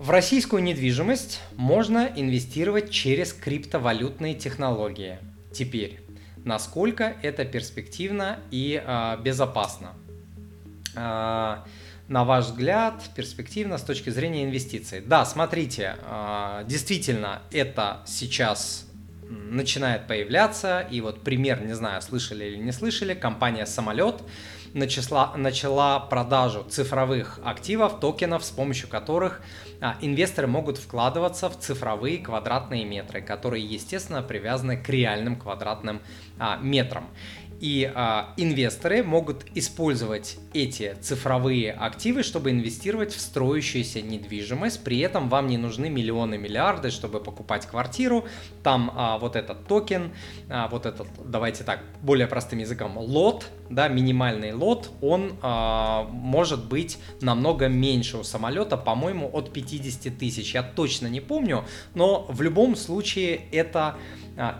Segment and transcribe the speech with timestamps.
[0.00, 5.18] В российскую недвижимость можно инвестировать через криптовалютные технологии.
[5.52, 6.00] Теперь,
[6.42, 9.92] насколько это перспективно и э, безопасно?
[10.96, 11.58] Э,
[12.08, 15.02] на ваш взгляд, перспективно с точки зрения инвестиций?
[15.02, 18.86] Да, смотрите, э, действительно, это сейчас
[19.28, 20.80] начинает появляться.
[20.90, 24.22] И вот пример, не знаю, слышали или не слышали, компания «Самолет»
[24.74, 29.42] начала, начала продажу цифровых активов, токенов, с помощью которых
[29.80, 36.00] а, инвесторы могут вкладываться в цифровые квадратные метры, которые, естественно, привязаны к реальным квадратным
[36.38, 37.08] а, метрам.
[37.60, 44.82] И а, инвесторы могут использовать эти цифровые активы, чтобы инвестировать в строящуюся недвижимость.
[44.82, 48.24] При этом вам не нужны миллионы, миллиарды, чтобы покупать квартиру.
[48.62, 50.12] Там а, вот этот токен,
[50.48, 56.66] а, вот этот, давайте так, более простым языком, лот, да, минимальный лот, он а, может
[56.66, 60.54] быть намного меньше у самолета, по-моему, от 50 тысяч.
[60.54, 63.96] Я точно не помню, но в любом случае это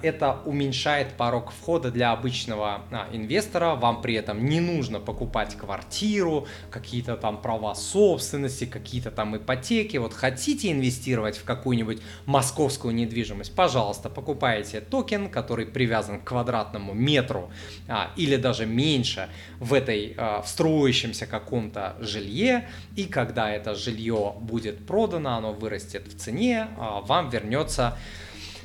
[0.03, 3.75] это уменьшает порог входа для обычного а, инвестора.
[3.75, 9.97] Вам при этом не нужно покупать квартиру, какие-то там права собственности, какие-то там ипотеки.
[9.97, 17.51] Вот хотите инвестировать в какую-нибудь московскую недвижимость, пожалуйста, покупайте токен, который привязан к квадратному метру
[17.89, 22.69] а, или даже меньше в этой в строящемся каком-то жилье.
[22.97, 27.97] И когда это жилье будет продано, оно вырастет в цене, вам вернется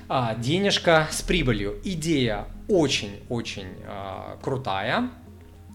[0.08, 1.80] а, денежка с прибылью.
[1.84, 5.10] Идея очень-очень а, крутая.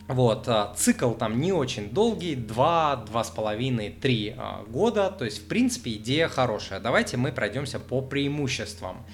[0.08, 5.48] Вот, а, цикл там не очень долгий, 2, 2,5, 3 а, года, то есть, в
[5.48, 6.80] принципе, идея хорошая.
[6.80, 9.04] Давайте мы пройдемся по преимуществам.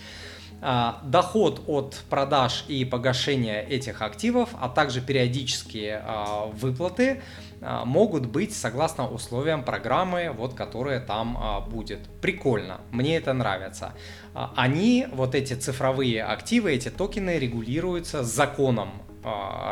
[0.63, 7.23] А, доход от продаж и погашения этих активов, а также периодические а, выплаты
[7.61, 12.09] а, могут быть согласно условиям программы, вот которая там будет.
[12.23, 13.93] Прикольно, мне это нравится.
[14.35, 19.03] Они, вот эти цифровые активы, эти токены регулируются законом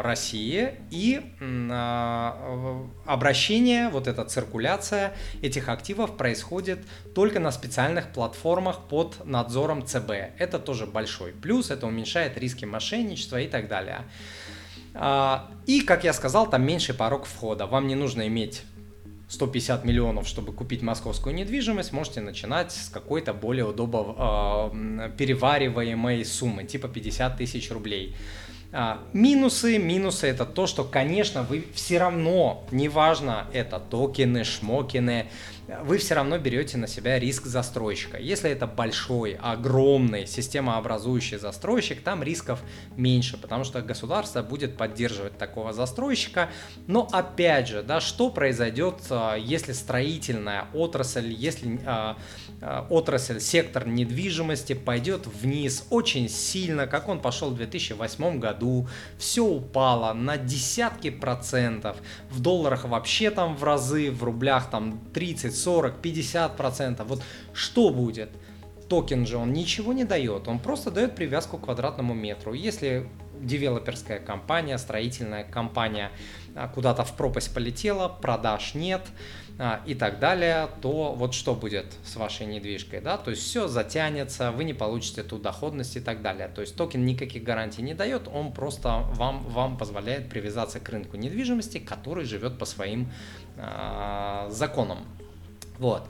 [0.03, 1.23] России и
[3.06, 6.81] обращение, вот эта циркуляция этих активов происходит
[7.15, 10.11] только на специальных платформах под надзором ЦБ.
[10.39, 14.03] Это тоже большой плюс, это уменьшает риски мошенничества и так далее.
[14.95, 17.67] А, и, как я сказал, там меньший порог входа.
[17.67, 18.62] Вам не нужно иметь
[19.28, 26.65] 150 миллионов, чтобы купить московскую недвижимость, можете начинать с какой-то более удобно э, перевариваемой суммы,
[26.65, 28.15] типа 50 тысяч рублей.
[28.77, 35.29] А, минусы, минусы это то, что, конечно, вы все равно, неважно, это токены, шмокены,
[35.85, 38.19] вы все равно берете на себя риск застройщика.
[38.19, 42.61] Если это большой, огромный, системообразующий застройщик, там рисков
[42.97, 46.51] меньше, потому что государство будет поддерживать такого застройщика.
[46.89, 52.15] Но опять же, да, что произойдет, а, если строительная отрасль, если э,
[52.91, 58.64] отрасль, сектор недвижимости пойдет вниз очень сильно, как он пошел в 2008 году,
[59.19, 61.97] все упало на десятки процентов,
[62.31, 67.09] в долларах вообще там в разы, в рублях там 30 30, 40, 50 процентов.
[67.09, 68.31] Вот что будет?
[68.94, 72.53] Токен же он ничего не дает, он просто дает привязку к квадратному метру.
[72.53, 73.09] Если
[73.41, 76.12] девелоперская компания, строительная компания
[76.55, 79.03] а, куда-то в пропасть полетела, продаж нет
[79.59, 83.66] а, и так далее, то вот что будет с вашей недвижкой, да, то есть все
[83.66, 86.47] затянется, вы не получите ту доходность и так далее.
[86.47, 91.16] То есть токен никаких гарантий не дает, он просто вам, вам позволяет привязаться к рынку
[91.16, 93.10] недвижимости, который живет по своим
[93.56, 94.99] э, законам.
[95.81, 96.09] Вот.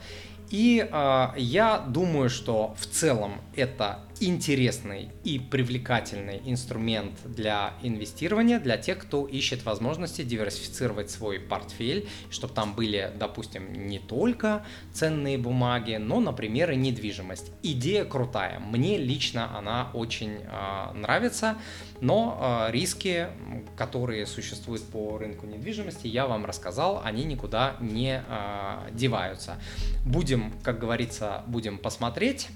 [0.51, 8.77] И э, я думаю, что в целом это интересный и привлекательный инструмент для инвестирования для
[8.77, 15.97] тех, кто ищет возможности диверсифицировать свой портфель, чтобы там были, допустим, не только ценные бумаги,
[15.97, 17.53] но, например, и недвижимость.
[17.63, 18.59] Идея крутая.
[18.61, 21.57] Мне лично она очень э, нравится,
[22.01, 23.29] но э, риски,
[23.77, 29.61] которые существуют по рынку недвижимости, я вам рассказал, они никуда не э, деваются.
[30.05, 32.49] Будем, как говорится, будем посмотреть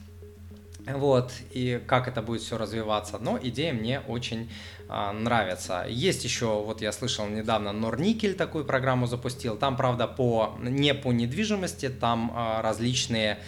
[0.95, 3.19] вот, и как это будет все развиваться.
[3.19, 4.51] Но идея мне очень
[4.89, 5.85] а, нравится.
[5.89, 9.57] Есть еще, вот я слышал недавно, Норникель такую программу запустил.
[9.57, 13.39] Там, правда, по, не по недвижимости, там а, различные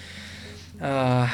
[0.83, 1.29] а,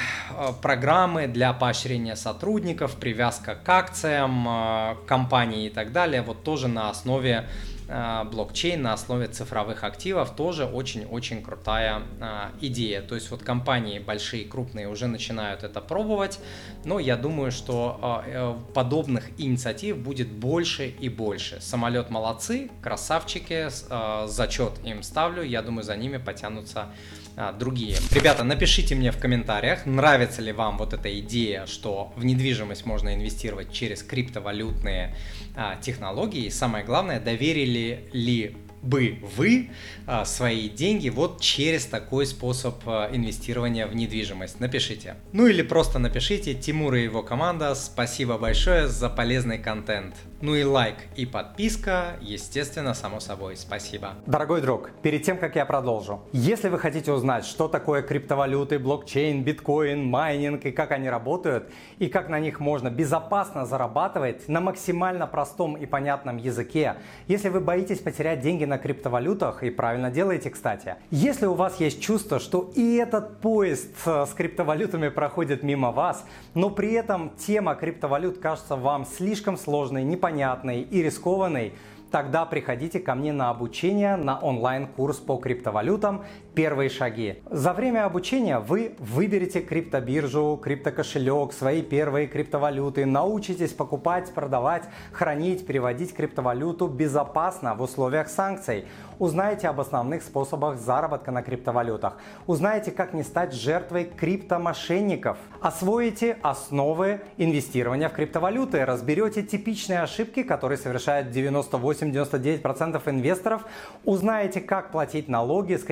[0.60, 6.22] программы для поощрения сотрудников, привязка к акциям а, компании и так далее.
[6.22, 7.48] Вот тоже на основе
[7.86, 13.02] блокчейн на основе цифровых активов тоже очень-очень крутая а, идея.
[13.02, 16.40] То есть вот компании большие, крупные уже начинают это пробовать,
[16.84, 21.60] но я думаю, что а, э, подобных инициатив будет больше и больше.
[21.60, 26.88] Самолет молодцы, красавчики, а, зачет им ставлю, я думаю, за ними потянутся
[27.36, 27.96] а, другие.
[28.12, 33.14] Ребята, напишите мне в комментариях, нравится ли вам вот эта идея, что в недвижимость можно
[33.14, 35.14] инвестировать через криптовалютные
[35.54, 36.46] а, технологии.
[36.46, 39.70] И самое главное, доверили ли бы вы
[40.06, 44.60] а, свои деньги вот через такой способ а, инвестирования в недвижимость?
[44.60, 45.16] Напишите.
[45.32, 47.74] Ну или просто напишите Тимур и его команда.
[47.74, 50.14] Спасибо большое за полезный контент.
[50.46, 53.56] Ну и лайк и подписка, естественно, само собой.
[53.56, 54.14] Спасибо.
[54.26, 59.42] Дорогой друг, перед тем, как я продолжу, если вы хотите узнать, что такое криптовалюты, блокчейн,
[59.42, 65.26] биткоин, майнинг и как они работают, и как на них можно безопасно зарабатывать на максимально
[65.26, 66.94] простом и понятном языке,
[67.26, 72.00] если вы боитесь потерять деньги на криптовалютах, и правильно делаете, кстати, если у вас есть
[72.00, 77.74] чувство, что и этот поезд э, с криптовалютами проходит мимо вас, но при этом тема
[77.74, 81.72] криптовалют кажется вам слишком сложной, непонятной, непонятный и рискованный,
[82.10, 86.24] тогда приходите ко мне на обучение на онлайн-курс по криптовалютам
[86.56, 87.42] «Первые шаги».
[87.50, 96.14] За время обучения вы выберете криптобиржу, криптокошелек, свои первые криптовалюты, научитесь покупать, продавать, хранить, переводить
[96.14, 98.86] криптовалюту безопасно в условиях санкций.
[99.18, 102.18] Узнаете об основных способах заработка на криптовалютах.
[102.46, 105.36] Узнаете, как не стать жертвой криптомошенников.
[105.60, 108.84] Освоите основы инвестирования в криптовалюты.
[108.84, 113.64] Разберете типичные ошибки, которые совершают 98-99% инвесторов.
[114.04, 115.82] Узнаете, как платить налоги с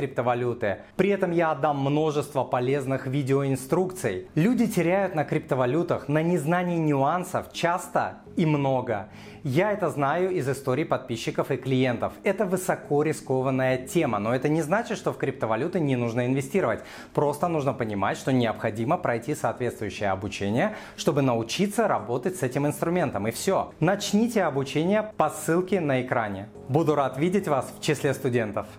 [0.54, 0.78] криптовалюты.
[0.96, 4.28] При этом я отдам множество полезных видеоинструкций.
[4.34, 9.08] Люди теряют на криптовалютах на незнании нюансов часто и много.
[9.44, 12.14] Я это знаю из историй подписчиков и клиентов.
[12.24, 16.80] Это высоко рискованная тема, но это не значит, что в криптовалюты не нужно инвестировать.
[17.12, 23.28] Просто нужно понимать, что необходимо пройти соответствующее обучение, чтобы научиться работать с этим инструментом.
[23.28, 23.72] И все.
[23.80, 26.48] Начните обучение по ссылке на экране.
[26.68, 28.66] Буду рад видеть вас в числе студентов.